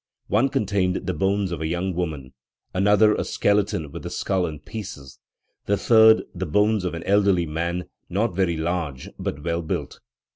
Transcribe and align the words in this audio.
One 0.29 0.49
contained 0.49 0.95
the 1.05 1.13
bones 1.13 1.51
of 1.51 1.61
a 1.61 1.67
young 1.67 1.93
woman, 1.93 2.33
another 2.73 3.13
a 3.13 3.23
skeleton 3.23 3.91
with 3.91 4.01
the 4.01 4.09
skull 4.09 4.47
in 4.47 4.57
pieces, 4.57 5.19
the 5.67 5.77
third 5.77 6.23
the 6.33 6.47
bones 6.47 6.83
of 6.85 6.95
an 6.95 7.03
"elderly 7.03 7.45
man, 7.45 7.85
not 8.09 8.35
very 8.35 8.57
large, 8.57 9.09
but 9.19 9.43
well 9.43 9.61
built". 9.61 9.99